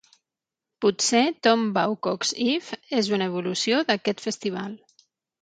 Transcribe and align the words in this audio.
Potser 0.85 1.21
Tom 1.47 1.65
Bawcock's 1.75 2.33
Eve 2.47 2.81
és 3.01 3.11
una 3.19 3.29
evolució 3.33 3.83
d'aquest 3.93 4.27
festival. 4.27 4.77